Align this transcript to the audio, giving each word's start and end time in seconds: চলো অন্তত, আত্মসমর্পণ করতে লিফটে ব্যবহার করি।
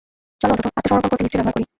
চলো 0.41 0.51
অন্তত, 0.51 0.67
আত্মসমর্পণ 0.71 1.09
করতে 1.09 1.23
লিফটে 1.23 1.37
ব্যবহার 1.37 1.55
করি। 1.55 1.65